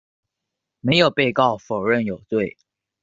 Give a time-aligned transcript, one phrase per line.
[0.79, 2.57] 没有被告否认有罪。